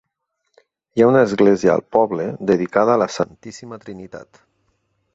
Hi 0.99 1.03
ha 1.03 1.09
una 1.09 1.21
església 1.25 1.75
al 1.75 1.85
poble, 1.97 2.27
dedicada 2.53 2.97
a 2.97 3.05
la 3.05 3.11
"Santíssima 3.19 3.83
Trinitat". 3.85 4.47